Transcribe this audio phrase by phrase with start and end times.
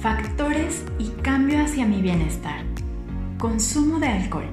[0.00, 2.62] factores y cambio hacia mi bienestar.
[3.36, 4.46] Consumo de alcohol.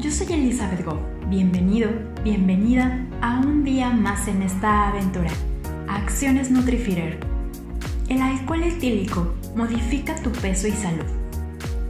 [0.00, 0.98] Yo soy Elizabeth Goff.
[1.28, 1.88] Bienvenido,
[2.24, 5.30] bienvenida a un día más en esta aventura.
[5.88, 7.20] Acciones Nutrifeeder.
[8.08, 11.06] El alcohol etílico modifica tu peso y salud.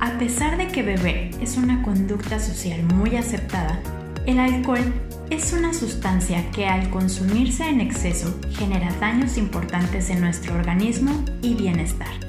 [0.00, 3.80] A pesar de que beber es una conducta social muy aceptada,
[4.26, 4.92] el alcohol
[5.30, 11.54] es una sustancia que al consumirse en exceso genera daños importantes en nuestro organismo y
[11.54, 12.27] bienestar.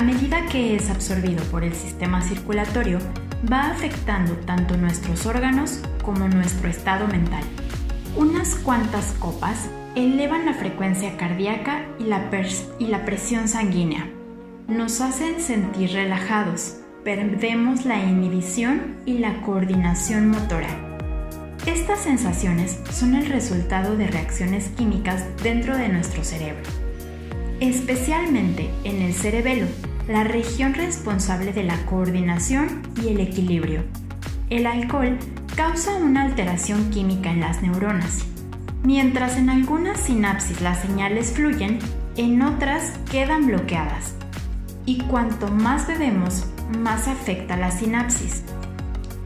[0.00, 3.00] A medida que es absorbido por el sistema circulatorio,
[3.52, 7.42] va afectando tanto nuestros órganos como nuestro estado mental.
[8.16, 12.30] Unas cuantas copas elevan la frecuencia cardíaca y la,
[12.78, 14.08] y la presión sanguínea.
[14.68, 20.98] Nos hacen sentir relajados, perdemos la inhibición y la coordinación motora.
[21.66, 26.62] Estas sensaciones son el resultado de reacciones químicas dentro de nuestro cerebro,
[27.60, 29.66] especialmente en el cerebelo,
[30.10, 33.84] la región responsable de la coordinación y el equilibrio.
[34.48, 35.16] El alcohol
[35.54, 38.24] causa una alteración química en las neuronas.
[38.82, 41.78] Mientras en algunas sinapsis las señales fluyen,
[42.16, 44.16] en otras quedan bloqueadas.
[44.84, 46.44] Y cuanto más bebemos,
[46.76, 48.42] más afecta la sinapsis.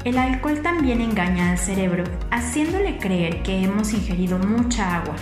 [0.04, 5.16] El alcohol también engaña al cerebro, haciéndole creer que hemos ingerido mucha agua.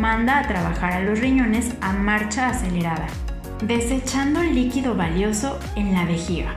[0.00, 3.08] Manda a trabajar a los riñones a marcha acelerada,
[3.62, 6.56] desechando líquido valioso en la vejiga.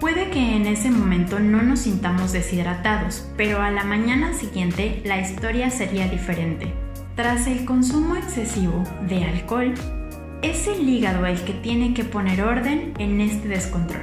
[0.00, 5.20] Puede que en ese momento no nos sintamos deshidratados, pero a la mañana siguiente la
[5.20, 6.74] historia sería diferente.
[7.16, 9.72] Tras el consumo excesivo de alcohol,
[10.42, 14.02] es el hígado el que tiene que poner orden en este descontrol.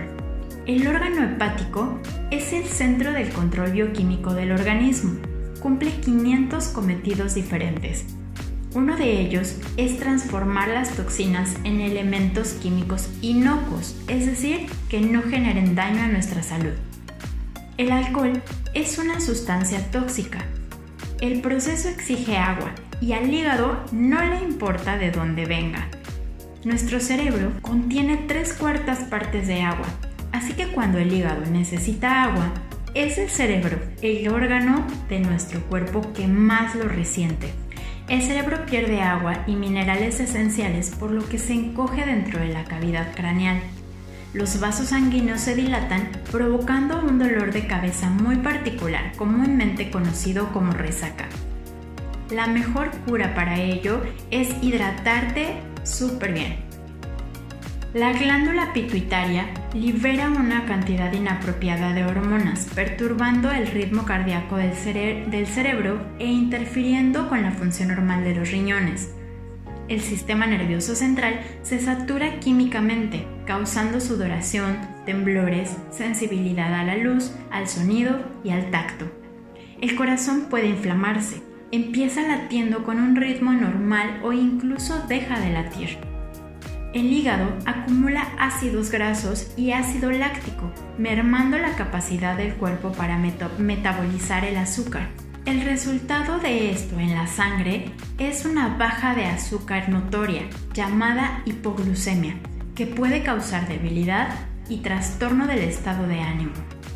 [0.66, 2.00] El órgano hepático
[2.32, 5.20] es el centro del control bioquímico del organismo.
[5.60, 8.06] Cumple 500 cometidos diferentes.
[8.74, 15.22] Uno de ellos es transformar las toxinas en elementos químicos inocuos, es decir, que no
[15.24, 16.74] generen daño a nuestra salud.
[17.78, 18.42] El alcohol
[18.74, 20.46] es una sustancia tóxica.
[21.20, 25.90] El proceso exige agua y al hígado no le importa de dónde venga.
[26.64, 29.88] Nuestro cerebro contiene tres cuartas partes de agua
[30.32, 32.52] Así que cuando el hígado necesita agua,
[32.94, 37.54] es el cerebro, el órgano de nuestro cuerpo que más lo resiente.
[38.08, 42.66] El cerebro pierde agua y minerales esenciales por lo que se encoge dentro de la
[42.66, 43.62] cavidad craneal.
[44.34, 50.72] Los vasos sanguíneos se dilatan provocando un dolor de cabeza muy particular, comúnmente conocido como
[50.72, 51.26] resaca.
[52.30, 56.71] La mejor cura para ello es hidratarte súper bien.
[57.94, 64.74] La glándula pituitaria libera una cantidad inapropiada de hormonas, perturbando el ritmo cardíaco del,
[65.46, 69.14] cerebro e interfiriendo con la función normal de los riñones.
[69.90, 77.68] El sistema nervioso central se satura químicamente, causando sudoración, temblores, sensibilidad a la luz, al
[77.68, 79.12] sonido y al tacto.
[79.82, 81.42] El corazón puede inflamarse,
[81.74, 86.11] empieza latiendo con un ritmo normal o incluso deja de latir.
[86.94, 94.44] El hígado acumula ácidos grasos y ácido láctico, mermando la capacidad del cuerpo para metabolizar
[94.44, 95.08] el azúcar.
[95.46, 97.86] El resultado de esto en la sangre
[98.20, 100.44] es una baja de azúcar notoria,
[100.74, 102.36] llamada hipoglucemia,
[102.76, 104.28] que puede causar debilidad
[104.68, 106.52] y trastorno del estado de ánimo.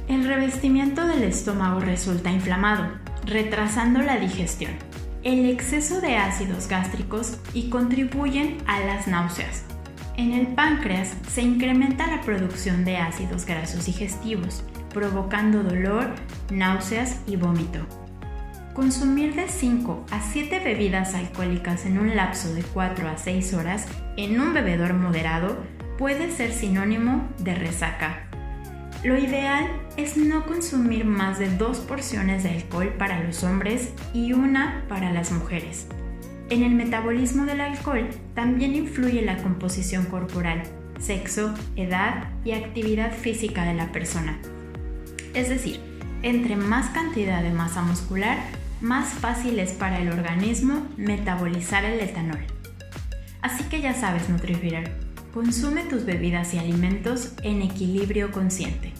[0.09, 2.91] El revestimiento del estómago resulta inflamado,
[3.25, 4.73] retrasando la digestión.
[5.23, 9.63] El exceso de ácidos gástricos y contribuyen a las náuseas,
[10.17, 16.15] en el páncreas se incrementa la producción de ácidos grasos digestivos, provocando dolor,
[16.49, 17.79] náuseas y vómito.
[18.73, 23.87] Consumir de 5 a 7 bebidas alcohólicas en un lapso de 4 a 6 horas
[24.17, 25.57] en un bebedor moderado
[25.97, 28.27] puede ser sinónimo de resaca.
[29.03, 34.33] Lo ideal es no consumir más de dos porciones de alcohol para los hombres y
[34.33, 35.87] una para las mujeres.
[36.49, 40.61] En el metabolismo del alcohol también influye la composición corporal,
[40.99, 44.37] sexo, edad y actividad física de la persona.
[45.33, 45.79] Es decir,
[46.21, 48.37] entre más cantidad de masa muscular,
[48.79, 52.45] más fácil es para el organismo metabolizar el etanol.
[53.41, 54.91] Así que ya sabes, Nutrifeeder,
[55.33, 58.93] consume tus bebidas y alimentos en equilibrio consciente.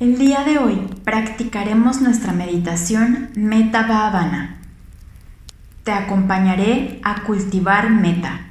[0.00, 4.56] El día de hoy practicaremos nuestra meditación Meta Bhavana.
[5.84, 8.46] te acompañaré a cultivar meta.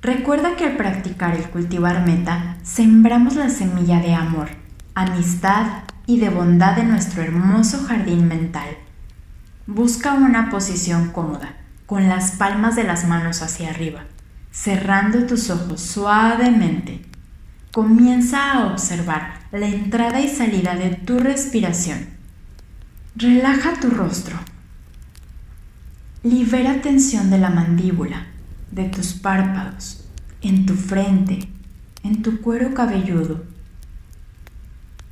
[0.00, 4.50] Recuerda que al practicar el cultivar meta, sembramos la semilla de amor,
[4.94, 5.66] amistad
[6.06, 8.68] y de bondad en nuestro hermoso jardín mental.
[9.66, 11.56] Busca una posición cómoda,
[11.86, 14.04] con las palmas de las manos hacia arriba,
[14.52, 17.09] cerrando tus ojos suavemente.
[17.72, 22.00] Comienza a observar la entrada y salida de tu respiración.
[23.14, 24.36] Relaja tu rostro.
[26.24, 28.26] Libera tensión de la mandíbula,
[28.72, 30.04] de tus párpados,
[30.42, 31.48] en tu frente,
[32.02, 33.44] en tu cuero cabelludo,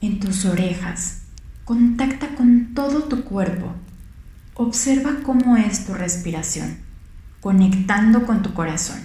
[0.00, 1.22] en tus orejas.
[1.64, 3.72] Contacta con todo tu cuerpo.
[4.55, 6.78] Observa cómo es tu respiración,
[7.40, 8.99] conectando con tu corazón.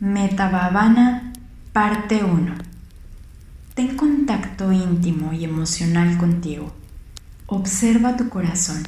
[0.00, 1.32] Metabhavana,
[1.72, 2.54] parte 1.
[3.74, 6.72] Ten contacto íntimo y emocional contigo.
[7.46, 8.84] Observa tu corazón,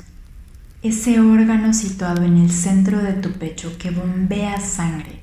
[0.85, 5.19] ese órgano situado en el centro de tu pecho que bombea sangre,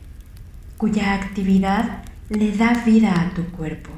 [0.76, 3.92] cuya actividad le da vida a tu cuerpo.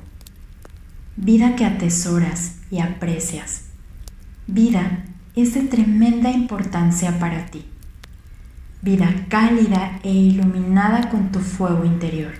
[1.15, 3.63] Vida que atesoras y aprecias.
[4.45, 5.06] Vida
[5.36, 7.65] es de tremenda importancia para ti
[8.81, 12.33] vida cálida e iluminada con tu fuego interior.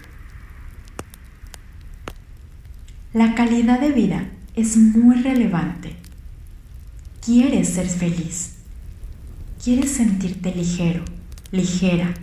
[3.14, 5.96] La calidad de vida es muy relevante.
[7.26, 8.56] Quieres ser feliz.
[9.64, 11.04] Quieres sentirte ligero,
[11.52, 12.14] ligera,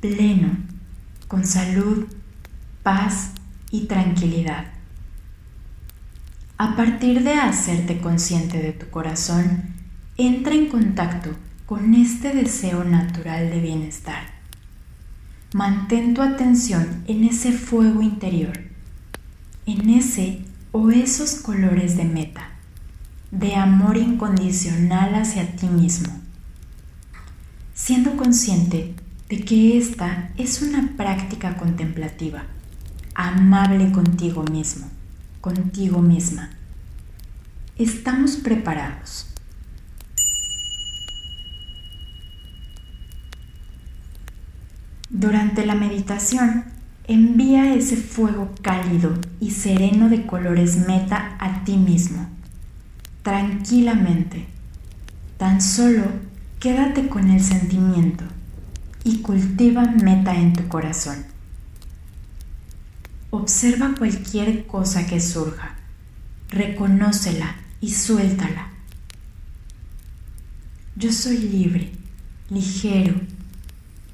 [0.00, 0.50] pleno,
[1.28, 2.06] con salud,
[2.82, 3.32] paz
[3.70, 4.66] y tranquilidad.
[6.58, 9.74] A partir de hacerte consciente de tu corazón,
[10.16, 11.30] entra en contacto
[11.68, 14.22] con este deseo natural de bienestar.
[15.52, 18.58] Mantén tu atención en ese fuego interior,
[19.66, 22.52] en ese o esos colores de meta,
[23.30, 26.08] de amor incondicional hacia ti mismo,
[27.74, 28.94] siendo consciente
[29.28, 32.44] de que esta es una práctica contemplativa,
[33.14, 34.86] amable contigo mismo,
[35.42, 36.48] contigo misma.
[37.76, 39.27] Estamos preparados
[45.18, 46.62] Durante la meditación,
[47.08, 52.28] envía ese fuego cálido y sereno de colores meta a ti mismo,
[53.24, 54.46] tranquilamente.
[55.36, 56.04] Tan solo
[56.60, 58.22] quédate con el sentimiento
[59.02, 61.24] y cultiva meta en tu corazón.
[63.30, 65.74] Observa cualquier cosa que surja,
[66.48, 68.68] reconócela y suéltala.
[70.94, 71.90] Yo soy libre,
[72.50, 73.16] ligero,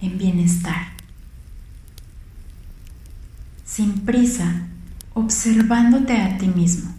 [0.00, 0.93] en bienestar.
[3.74, 4.68] Sin prisa,
[5.14, 6.94] observándote a ti mismo,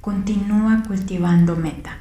[0.00, 1.99] continúa cultivando meta.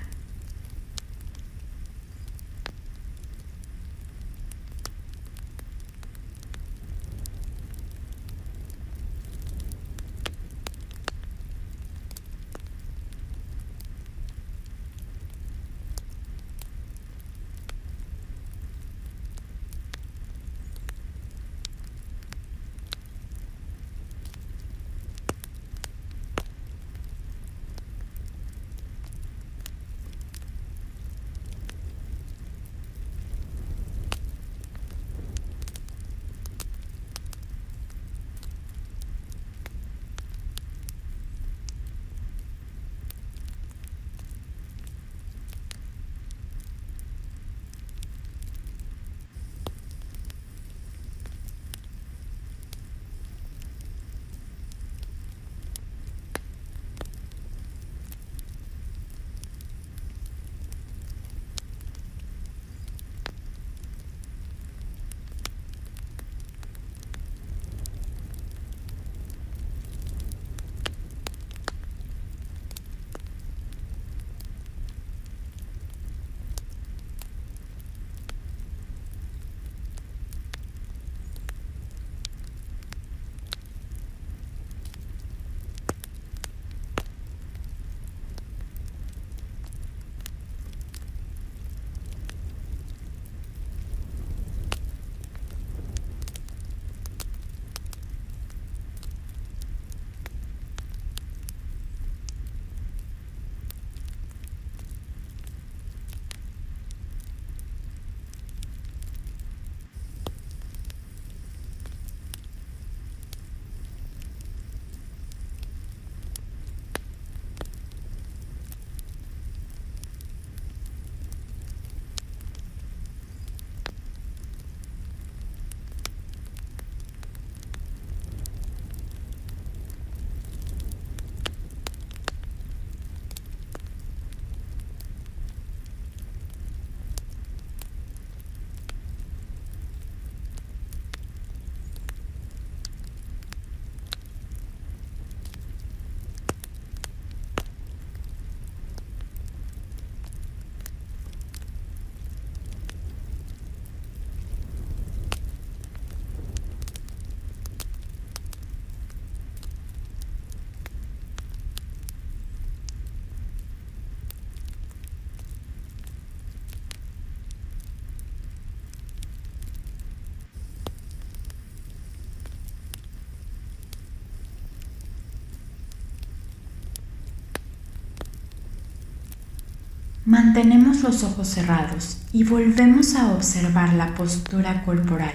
[180.30, 185.34] Mantenemos los ojos cerrados y volvemos a observar la postura corporal,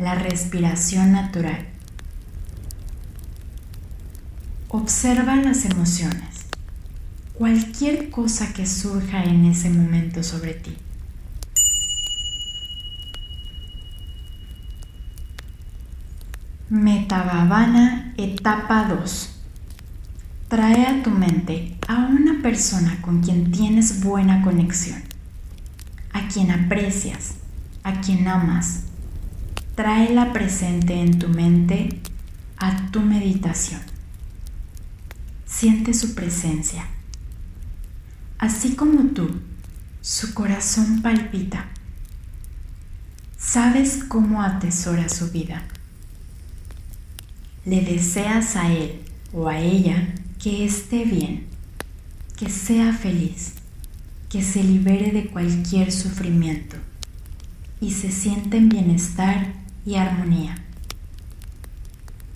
[0.00, 1.68] la respiración natural.
[4.66, 6.46] Observa las emociones,
[7.34, 10.76] cualquier cosa que surja en ese momento sobre ti.
[16.68, 19.33] Metavavana etapa 2
[20.54, 25.02] Trae a tu mente a una persona con quien tienes buena conexión,
[26.12, 27.38] a quien aprecias,
[27.82, 28.84] a quien amas.
[29.74, 32.00] Tráela presente en tu mente
[32.56, 33.80] a tu meditación.
[35.44, 36.86] Siente su presencia.
[38.38, 39.40] Así como tú,
[40.02, 41.64] su corazón palpita.
[43.36, 45.64] Sabes cómo atesora su vida.
[47.64, 50.14] Le deseas a él o a ella
[50.44, 51.46] que esté bien,
[52.36, 53.54] que sea feliz,
[54.28, 56.76] que se libere de cualquier sufrimiento
[57.80, 59.54] y se sienta en bienestar
[59.86, 60.56] y armonía,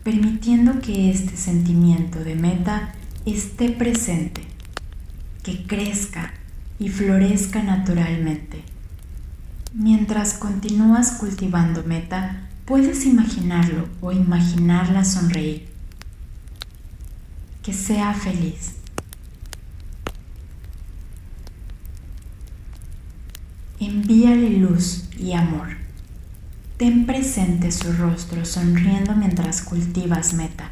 [0.05, 2.95] permitiendo que este sentimiento de meta
[3.27, 4.41] esté presente,
[5.43, 6.33] que crezca
[6.79, 8.63] y florezca naturalmente.
[9.75, 15.78] Mientras continúas cultivando meta, puedes imaginarlo o imaginarla sonreír
[17.63, 18.77] que sea feliz.
[23.81, 25.69] Envíale luz y amor.
[26.79, 30.71] Ten presente su rostro sonriendo mientras cultivas meta.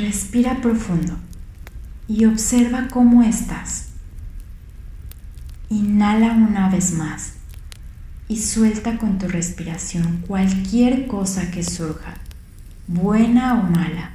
[0.00, 1.14] Respira profundo
[2.08, 3.90] y observa cómo estás.
[5.68, 7.34] Inhala una vez más
[8.26, 12.14] y suelta con tu respiración cualquier cosa que surja,
[12.86, 14.12] buena o mala.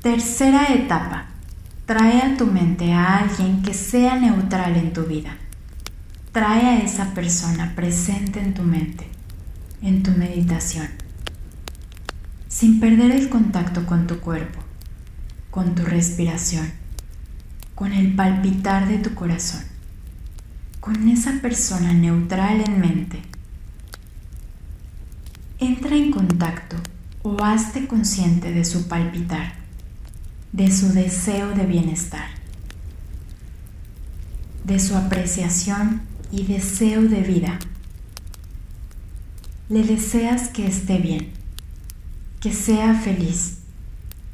[0.00, 1.26] Tercera etapa.
[1.84, 5.36] Trae a tu mente a alguien que sea neutral en tu vida.
[6.32, 9.06] Trae a esa persona presente en tu mente,
[9.82, 10.88] en tu meditación,
[12.48, 14.60] sin perder el contacto con tu cuerpo,
[15.50, 16.70] con tu respiración,
[17.74, 19.62] con el palpitar de tu corazón,
[20.80, 23.22] con esa persona neutral en mente.
[25.58, 26.76] Entra en contacto
[27.22, 29.60] o hazte consciente de su palpitar
[30.52, 32.26] de su deseo de bienestar,
[34.64, 37.58] de su apreciación y deseo de vida.
[39.68, 41.30] Le deseas que esté bien,
[42.40, 43.58] que sea feliz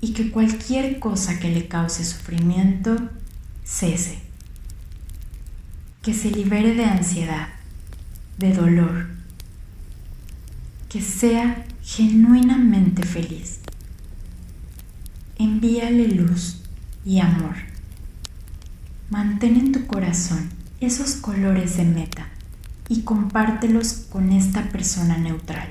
[0.01, 2.97] y que cualquier cosa que le cause sufrimiento
[3.65, 4.19] cese,
[6.03, 7.49] que se libere de ansiedad,
[8.39, 9.09] de dolor,
[10.89, 13.61] que sea genuinamente feliz
[15.39, 16.63] envíale luz
[17.05, 17.57] y amor.
[19.11, 22.29] Mantén en tu corazón esos colores de meta
[22.89, 25.69] y compártelos con esta persona neutral.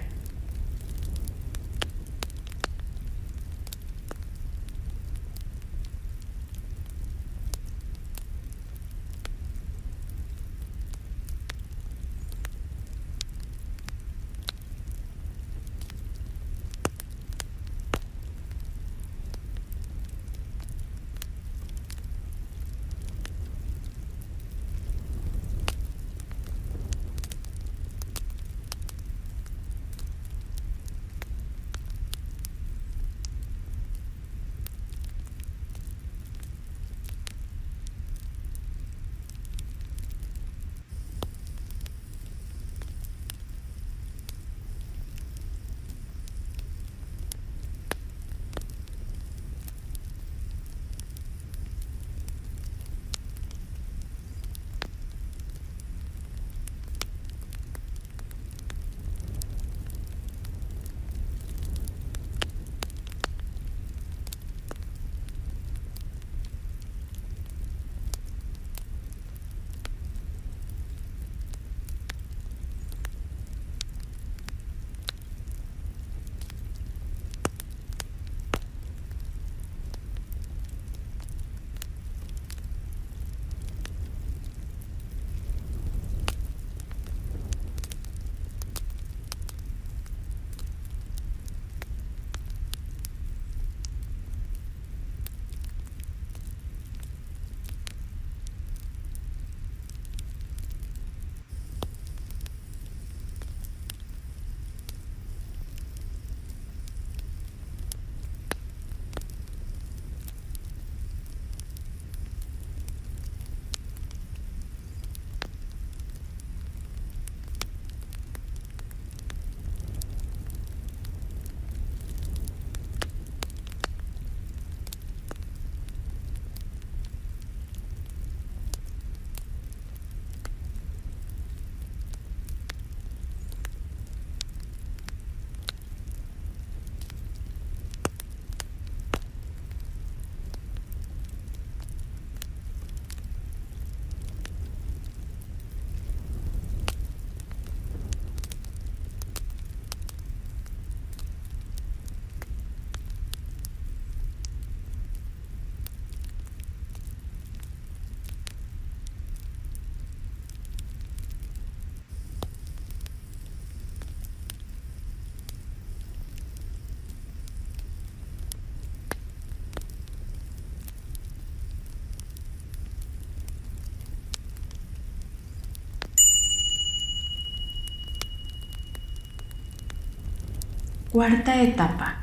[181.16, 182.18] Cuarta etapa.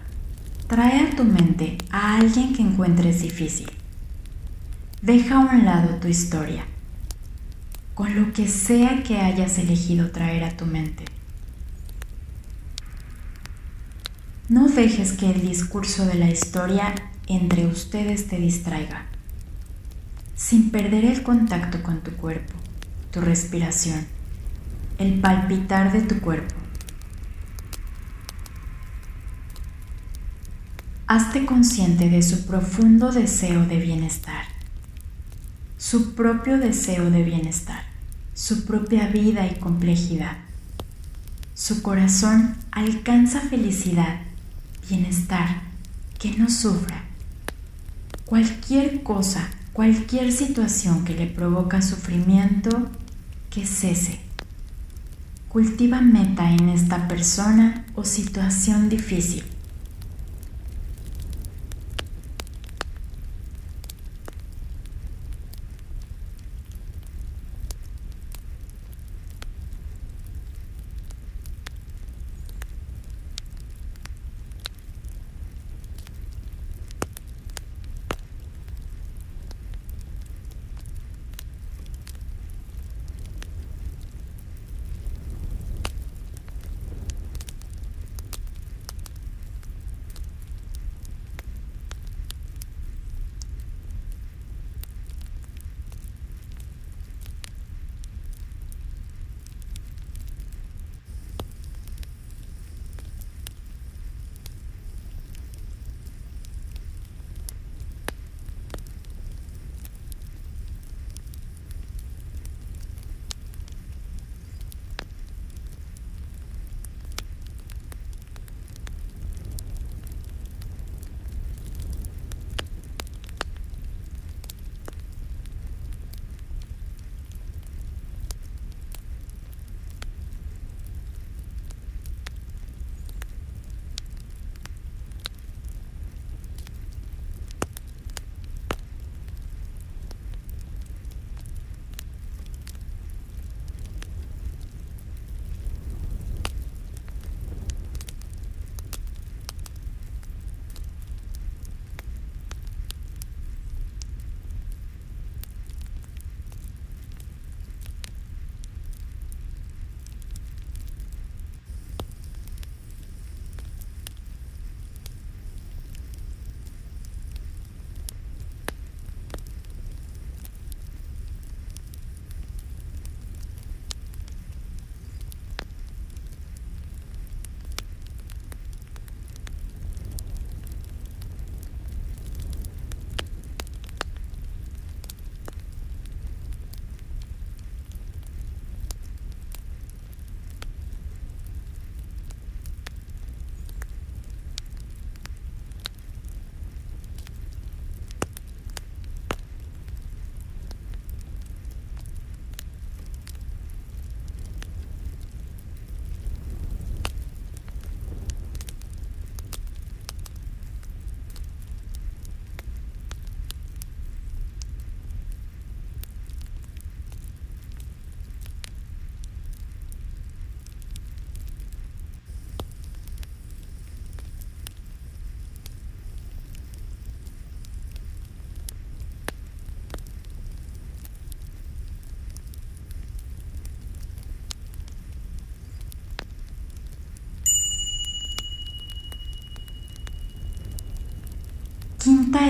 [0.66, 3.70] Trae a tu mente a alguien que encuentres difícil.
[5.00, 6.66] Deja a un lado tu historia,
[7.94, 11.06] con lo que sea que hayas elegido traer a tu mente.
[14.50, 16.94] No dejes que el discurso de la historia
[17.28, 19.06] entre ustedes te distraiga,
[20.36, 22.52] sin perder el contacto con tu cuerpo,
[23.10, 24.04] tu respiración,
[24.98, 26.61] el palpitar de tu cuerpo
[31.14, 34.46] hazte consciente de su profundo deseo de bienestar,
[35.76, 37.82] su propio deseo de bienestar,
[38.32, 40.38] su propia vida y complejidad.
[41.52, 44.22] Su corazón alcanza felicidad,
[44.88, 45.60] bienestar,
[46.18, 47.04] que no sufra,
[48.24, 52.90] cualquier cosa, cualquier situación que le provoca sufrimiento,
[53.50, 54.18] que cese.
[55.50, 59.44] Cultiva meta en esta persona o situación difícil.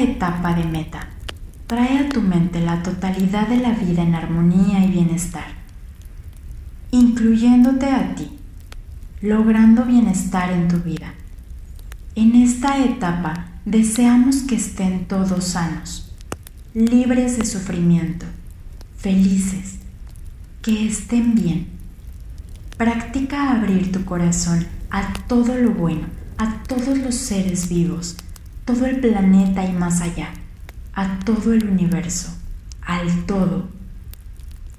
[0.00, 1.08] Etapa de meta.
[1.66, 5.46] Trae a tu mente la totalidad de la vida en armonía y bienestar,
[6.90, 8.30] incluyéndote a ti,
[9.20, 11.14] logrando bienestar en tu vida.
[12.14, 16.12] En esta etapa deseamos que estén todos sanos,
[16.74, 18.26] libres de sufrimiento,
[18.96, 19.78] felices,
[20.60, 21.68] que estén bien.
[22.76, 26.06] Practica abrir tu corazón a todo lo bueno,
[26.38, 28.16] a todos los seres vivos,
[28.64, 30.30] todo el planeta y más allá,
[30.94, 32.34] a todo el universo,
[32.82, 33.68] al todo.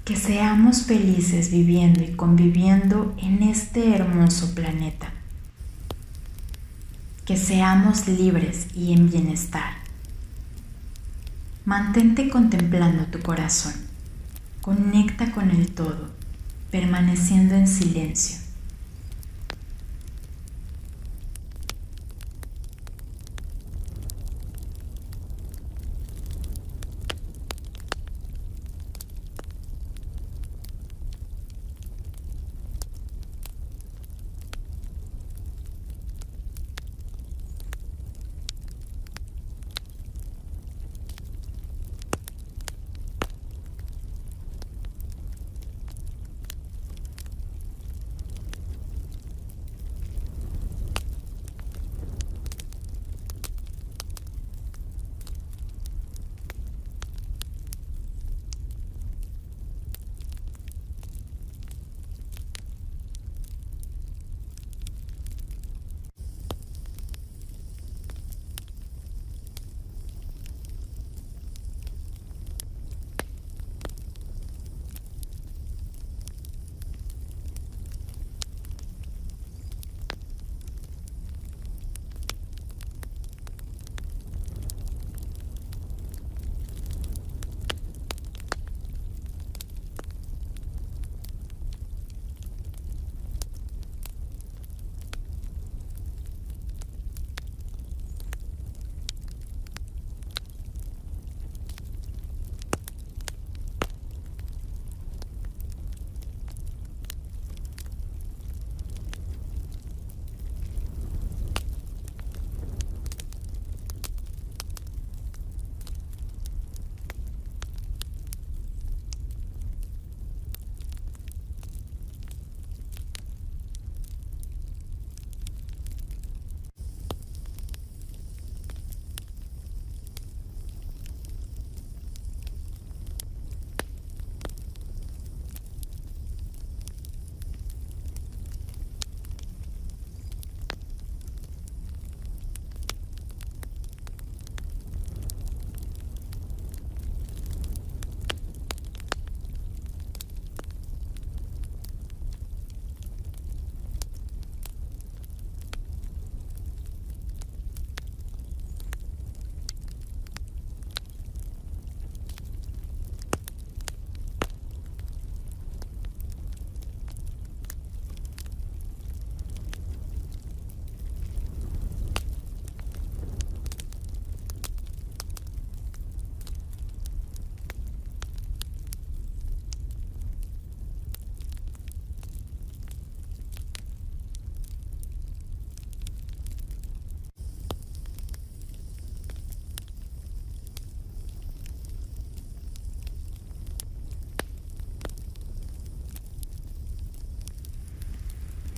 [0.05, 5.11] Que seamos felices viviendo y conviviendo en este hermoso planeta.
[7.25, 9.75] Que seamos libres y en bienestar.
[11.63, 13.73] Mantente contemplando tu corazón.
[14.59, 16.09] Conecta con el todo,
[16.69, 18.42] permaneciendo en silencio.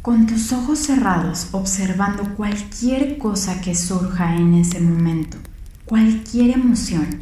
[0.05, 5.35] Con tus ojos cerrados observando cualquier cosa que surja en ese momento,
[5.83, 7.21] cualquier emoción,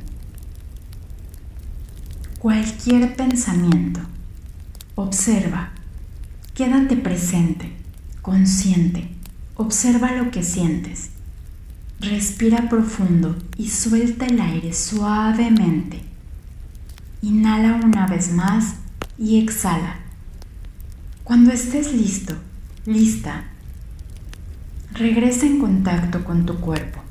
[2.40, 4.02] cualquier pensamiento.
[4.96, 5.72] Observa,
[6.54, 7.72] quédate presente,
[8.22, 9.16] consciente,
[9.56, 11.12] observa lo que sientes.
[12.02, 16.02] Respira profundo y suelta el aire suavemente.
[17.22, 18.76] Inhala una vez más
[19.18, 20.00] y exhala.
[21.24, 22.36] Cuando estés listo,
[22.86, 23.46] Lista.
[24.92, 27.02] Regresa en contacto con tu cuerpo.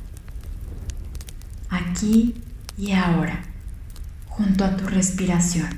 [1.71, 2.35] Aquí
[2.77, 3.43] y ahora,
[4.29, 5.71] junto a tu respiración.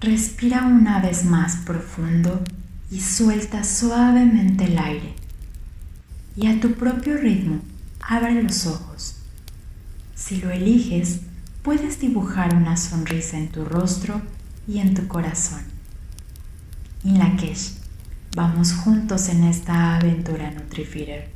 [0.00, 2.44] Respira una vez más profundo
[2.92, 5.16] y suelta suavemente el aire.
[6.36, 7.60] Y a tu propio ritmo,
[8.00, 9.16] abre los ojos.
[10.14, 11.22] Si lo eliges,
[11.64, 14.22] puedes dibujar una sonrisa en tu rostro
[14.68, 15.73] y en tu corazón.
[17.04, 17.74] Lakesh,
[18.34, 21.33] vamos juntos en esta aventura NutriFeeder.